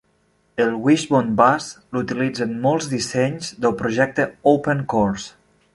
[0.63, 1.67] El Wishbone Bus
[1.97, 5.33] l'utilitzen molts dissenys del projecte OpenCores.